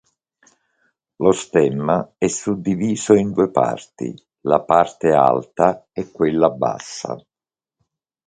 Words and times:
Lo 1.17 1.31
stemma 1.31 2.15
è 2.17 2.25
suddiviso 2.25 3.13
in 3.13 3.31
due 3.33 3.51
parti: 3.51 4.11
la 4.47 4.59
parte 4.61 5.11
alta 5.11 5.89
e 5.91 6.09
quella 6.09 6.49
bassa. 6.49 7.23